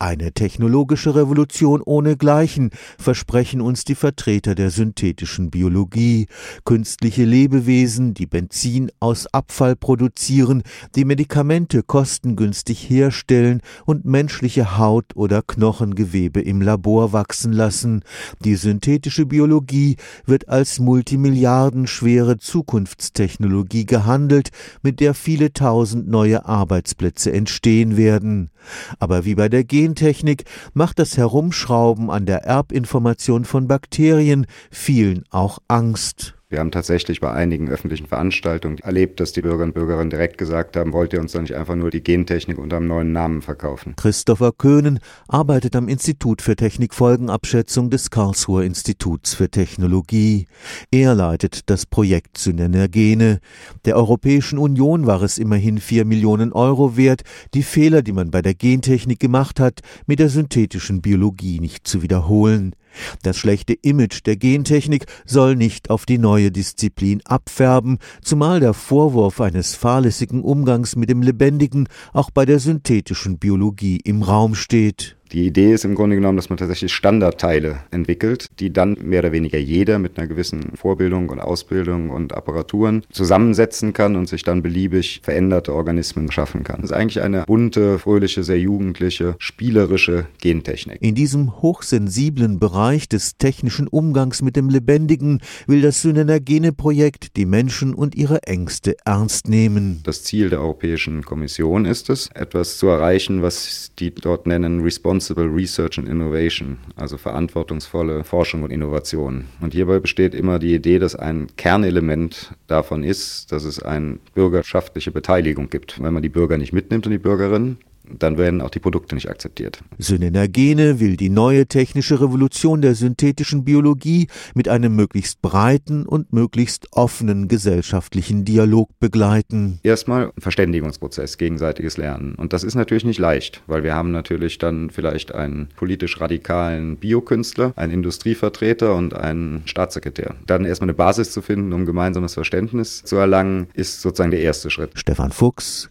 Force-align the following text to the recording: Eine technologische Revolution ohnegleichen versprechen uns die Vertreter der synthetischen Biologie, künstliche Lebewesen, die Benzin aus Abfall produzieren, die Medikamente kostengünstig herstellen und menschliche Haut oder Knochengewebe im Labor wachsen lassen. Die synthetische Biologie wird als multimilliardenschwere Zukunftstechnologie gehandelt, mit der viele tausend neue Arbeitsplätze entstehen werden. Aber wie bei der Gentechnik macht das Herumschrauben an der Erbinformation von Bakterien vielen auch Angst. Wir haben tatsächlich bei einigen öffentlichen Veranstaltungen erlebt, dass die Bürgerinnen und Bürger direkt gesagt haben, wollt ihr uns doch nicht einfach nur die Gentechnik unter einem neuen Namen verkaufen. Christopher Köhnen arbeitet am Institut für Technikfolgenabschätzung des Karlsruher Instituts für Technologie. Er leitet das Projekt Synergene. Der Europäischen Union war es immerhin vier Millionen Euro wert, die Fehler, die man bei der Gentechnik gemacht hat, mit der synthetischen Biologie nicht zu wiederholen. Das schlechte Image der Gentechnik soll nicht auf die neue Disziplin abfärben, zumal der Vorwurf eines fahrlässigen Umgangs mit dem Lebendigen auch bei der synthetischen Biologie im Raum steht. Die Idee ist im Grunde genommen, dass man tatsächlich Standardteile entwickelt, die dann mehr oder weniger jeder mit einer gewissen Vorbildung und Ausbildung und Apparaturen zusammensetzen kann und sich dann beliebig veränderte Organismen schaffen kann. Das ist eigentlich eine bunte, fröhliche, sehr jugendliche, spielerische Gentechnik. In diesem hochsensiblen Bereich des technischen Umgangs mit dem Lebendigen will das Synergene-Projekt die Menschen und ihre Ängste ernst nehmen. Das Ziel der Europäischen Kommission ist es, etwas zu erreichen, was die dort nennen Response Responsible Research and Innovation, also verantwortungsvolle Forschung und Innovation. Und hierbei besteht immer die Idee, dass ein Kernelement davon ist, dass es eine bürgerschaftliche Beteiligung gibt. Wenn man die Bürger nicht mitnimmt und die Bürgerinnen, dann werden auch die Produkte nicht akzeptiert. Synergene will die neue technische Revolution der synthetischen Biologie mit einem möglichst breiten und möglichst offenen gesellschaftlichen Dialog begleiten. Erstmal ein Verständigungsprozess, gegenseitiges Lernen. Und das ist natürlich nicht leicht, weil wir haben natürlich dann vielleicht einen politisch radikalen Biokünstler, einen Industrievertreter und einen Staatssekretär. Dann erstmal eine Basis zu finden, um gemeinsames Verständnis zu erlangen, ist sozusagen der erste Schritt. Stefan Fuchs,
Eine 0.00 0.30
technologische 0.30 1.16
Revolution 1.16 1.82
ohnegleichen 1.82 2.70
versprechen 3.00 3.60
uns 3.60 3.82
die 3.82 3.96
Vertreter 3.96 4.54
der 4.54 4.70
synthetischen 4.70 5.50
Biologie, 5.50 6.28
künstliche 6.64 7.24
Lebewesen, 7.24 8.14
die 8.14 8.26
Benzin 8.26 8.92
aus 9.00 9.26
Abfall 9.26 9.74
produzieren, 9.74 10.62
die 10.94 11.04
Medikamente 11.04 11.82
kostengünstig 11.82 12.88
herstellen 12.88 13.60
und 13.86 14.04
menschliche 14.04 14.78
Haut 14.78 15.16
oder 15.16 15.42
Knochengewebe 15.42 16.42
im 16.42 16.62
Labor 16.62 17.12
wachsen 17.12 17.52
lassen. 17.52 18.04
Die 18.44 18.54
synthetische 18.54 19.26
Biologie 19.26 19.96
wird 20.24 20.48
als 20.48 20.78
multimilliardenschwere 20.78 22.38
Zukunftstechnologie 22.38 23.84
gehandelt, 23.84 24.50
mit 24.80 25.00
der 25.00 25.14
viele 25.14 25.52
tausend 25.52 26.06
neue 26.06 26.46
Arbeitsplätze 26.46 27.32
entstehen 27.32 27.96
werden. 27.96 28.50
Aber 28.98 29.24
wie 29.24 29.34
bei 29.34 29.48
der 29.48 29.64
Gentechnik 29.88 30.44
macht 30.74 30.98
das 30.98 31.16
Herumschrauben 31.16 32.10
an 32.10 32.26
der 32.26 32.44
Erbinformation 32.44 33.46
von 33.46 33.68
Bakterien 33.68 34.46
vielen 34.70 35.24
auch 35.30 35.60
Angst. 35.66 36.37
Wir 36.50 36.60
haben 36.60 36.70
tatsächlich 36.70 37.20
bei 37.20 37.30
einigen 37.30 37.68
öffentlichen 37.68 38.06
Veranstaltungen 38.06 38.78
erlebt, 38.78 39.20
dass 39.20 39.32
die 39.34 39.42
Bürgerinnen 39.42 39.72
und 39.72 39.74
Bürger 39.74 40.02
direkt 40.06 40.38
gesagt 40.38 40.78
haben, 40.78 40.94
wollt 40.94 41.12
ihr 41.12 41.20
uns 41.20 41.32
doch 41.32 41.42
nicht 41.42 41.54
einfach 41.54 41.74
nur 41.74 41.90
die 41.90 42.02
Gentechnik 42.02 42.56
unter 42.56 42.78
einem 42.78 42.86
neuen 42.86 43.12
Namen 43.12 43.42
verkaufen. 43.42 43.94
Christopher 43.96 44.52
Köhnen 44.52 44.98
arbeitet 45.28 45.76
am 45.76 45.88
Institut 45.88 46.40
für 46.40 46.56
Technikfolgenabschätzung 46.56 47.90
des 47.90 48.08
Karlsruher 48.08 48.62
Instituts 48.62 49.34
für 49.34 49.50
Technologie. 49.50 50.46
Er 50.90 51.14
leitet 51.14 51.68
das 51.68 51.84
Projekt 51.84 52.38
Synergene. 52.38 53.40
Der 53.84 53.96
Europäischen 53.96 54.58
Union 54.58 55.06
war 55.06 55.20
es 55.20 55.36
immerhin 55.36 55.76
vier 55.76 56.06
Millionen 56.06 56.54
Euro 56.54 56.96
wert, 56.96 57.24
die 57.52 57.62
Fehler, 57.62 58.00
die 58.00 58.12
man 58.12 58.30
bei 58.30 58.40
der 58.40 58.54
Gentechnik 58.54 59.20
gemacht 59.20 59.60
hat, 59.60 59.80
mit 60.06 60.18
der 60.18 60.30
synthetischen 60.30 61.02
Biologie 61.02 61.60
nicht 61.60 61.86
zu 61.86 62.00
wiederholen. 62.00 62.74
Das 63.22 63.36
schlechte 63.36 63.74
Image 63.74 64.24
der 64.24 64.36
Gentechnik 64.36 65.06
soll 65.26 65.56
nicht 65.56 65.90
auf 65.90 66.06
die 66.06 66.18
neue 66.18 66.50
Disziplin 66.50 67.20
abfärben, 67.24 67.98
zumal 68.22 68.60
der 68.60 68.74
Vorwurf 68.74 69.40
eines 69.40 69.74
fahrlässigen 69.74 70.42
Umgangs 70.42 70.96
mit 70.96 71.10
dem 71.10 71.22
Lebendigen 71.22 71.88
auch 72.12 72.30
bei 72.30 72.44
der 72.46 72.58
synthetischen 72.58 73.38
Biologie 73.38 74.00
im 74.04 74.22
Raum 74.22 74.54
steht. 74.54 75.17
Die 75.32 75.46
Idee 75.46 75.74
ist 75.74 75.84
im 75.84 75.94
Grunde 75.94 76.16
genommen, 76.16 76.36
dass 76.36 76.48
man 76.48 76.56
tatsächlich 76.56 76.92
Standardteile 76.92 77.80
entwickelt, 77.90 78.46
die 78.60 78.72
dann 78.72 78.96
mehr 79.02 79.20
oder 79.20 79.32
weniger 79.32 79.58
jeder 79.58 79.98
mit 79.98 80.18
einer 80.18 80.26
gewissen 80.26 80.72
Vorbildung 80.74 81.28
und 81.28 81.40
Ausbildung 81.40 82.08
und 82.08 82.34
Apparaturen 82.34 83.02
zusammensetzen 83.10 83.92
kann 83.92 84.16
und 84.16 84.26
sich 84.26 84.42
dann 84.42 84.62
beliebig 84.62 85.20
veränderte 85.22 85.74
Organismen 85.74 86.32
schaffen 86.32 86.64
kann. 86.64 86.80
Das 86.80 86.90
ist 86.90 86.96
eigentlich 86.96 87.22
eine 87.22 87.44
bunte, 87.44 87.98
fröhliche, 87.98 88.42
sehr 88.42 88.58
jugendliche, 88.58 89.36
spielerische 89.38 90.26
Gentechnik. 90.40 90.98
In 91.02 91.14
diesem 91.14 91.60
hochsensiblen 91.60 92.58
Bereich 92.58 93.06
des 93.08 93.36
technischen 93.36 93.86
Umgangs 93.86 94.40
mit 94.40 94.56
dem 94.56 94.70
Lebendigen 94.70 95.40
will 95.66 95.82
das 95.82 96.00
Synergene-Projekt 96.00 97.36
die 97.36 97.44
Menschen 97.46 97.92
und 97.92 98.14
ihre 98.14 98.44
Ängste 98.44 98.96
ernst 99.04 99.48
nehmen. 99.48 100.00
Das 100.04 100.24
Ziel 100.24 100.48
der 100.48 100.60
Europäischen 100.60 101.22
Kommission 101.22 101.84
ist 101.84 102.08
es, 102.08 102.30
etwas 102.34 102.78
zu 102.78 102.86
erreichen, 102.86 103.42
was 103.42 103.90
die 103.98 104.14
dort 104.14 104.46
nennen 104.46 104.80
Response 104.80 105.17
Responsible 105.18 105.52
Research 105.52 105.98
and 105.98 106.08
Innovation, 106.08 106.78
also 106.94 107.16
verantwortungsvolle 107.16 108.22
Forschung 108.22 108.62
und 108.62 108.70
Innovation. 108.70 109.46
Und 109.60 109.72
hierbei 109.72 109.98
besteht 109.98 110.32
immer 110.32 110.60
die 110.60 110.72
Idee, 110.72 111.00
dass 111.00 111.16
ein 111.16 111.48
Kernelement 111.56 112.52
davon 112.68 113.02
ist, 113.02 113.50
dass 113.50 113.64
es 113.64 113.82
eine 113.82 114.20
bürgerschaftliche 114.34 115.10
Beteiligung 115.10 115.70
gibt. 115.70 116.00
Wenn 116.00 116.14
man 116.14 116.22
die 116.22 116.28
Bürger 116.28 116.56
nicht 116.56 116.72
mitnimmt 116.72 117.04
und 117.04 117.10
die 117.10 117.18
Bürgerinnen, 117.18 117.78
dann 118.18 118.38
werden 118.38 118.60
auch 118.60 118.70
die 118.70 118.78
Produkte 118.78 119.14
nicht 119.14 119.28
akzeptiert. 119.28 119.82
Synergene 119.98 121.00
will 121.00 121.16
die 121.16 121.30
neue 121.30 121.66
technische 121.66 122.20
Revolution 122.20 122.82
der 122.82 122.94
synthetischen 122.94 123.64
Biologie 123.64 124.28
mit 124.54 124.68
einem 124.68 124.94
möglichst 124.96 125.42
breiten 125.42 126.06
und 126.06 126.32
möglichst 126.32 126.88
offenen 126.92 127.48
gesellschaftlichen 127.48 128.44
Dialog 128.44 128.90
begleiten. 129.00 129.80
Erstmal 129.82 130.26
ein 130.26 130.40
Verständigungsprozess, 130.40 131.38
gegenseitiges 131.38 131.96
Lernen. 131.96 132.34
Und 132.34 132.52
das 132.52 132.64
ist 132.64 132.74
natürlich 132.74 133.04
nicht 133.04 133.18
leicht, 133.18 133.62
weil 133.66 133.82
wir 133.82 133.94
haben 133.94 134.10
natürlich 134.10 134.58
dann 134.58 134.90
vielleicht 134.90 135.34
einen 135.34 135.68
politisch 135.76 136.20
radikalen 136.20 136.96
Biokünstler, 136.96 137.72
einen 137.76 137.92
Industrievertreter 137.92 138.94
und 138.94 139.14
einen 139.14 139.62
Staatssekretär. 139.66 140.34
Dann 140.46 140.64
erstmal 140.64 140.86
eine 140.86 140.94
Basis 140.94 141.32
zu 141.32 141.42
finden, 141.42 141.72
um 141.72 141.86
gemeinsames 141.86 142.34
Verständnis 142.34 143.02
zu 143.04 143.16
erlangen, 143.16 143.68
ist 143.74 144.00
sozusagen 144.00 144.30
der 144.30 144.40
erste 144.40 144.70
Schritt. 144.70 144.90
Stefan 144.94 145.32
Fuchs, 145.32 145.90